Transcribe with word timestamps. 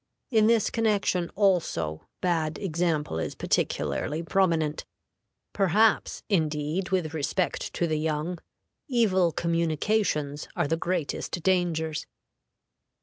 In 0.31 0.47
this 0.47 0.71
connection, 0.71 1.29
also, 1.35 2.07
bad 2.21 2.57
example 2.57 3.19
is 3.19 3.35
particularly 3.35 4.23
prominent; 4.23 4.83
perhaps, 5.53 6.23
indeed, 6.27 6.89
with 6.89 7.13
respect 7.13 7.71
to 7.75 7.85
the 7.85 7.99
young, 7.99 8.39
evil 8.87 9.31
communications 9.31 10.47
are 10.55 10.67
the 10.67 10.75
greatest 10.75 11.43
dangers. 11.43 12.07